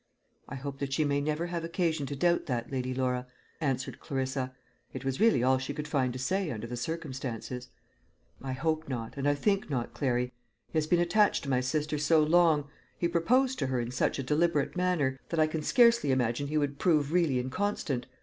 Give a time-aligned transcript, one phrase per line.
[0.49, 3.27] "I hope that she may never have occasion to doubt that, Lady Laura,"
[3.59, 4.51] answered Clarissa.
[4.93, 7.69] It was really all she could find to say under the circumstances.
[8.41, 10.33] "I hope not, and I think not, Clary.
[10.71, 12.67] He has been attached to my sister so long
[12.97, 16.57] he proposed to her in such a deliberate manner that I can scarcely imagine he
[16.57, 18.07] would prove really inconstant.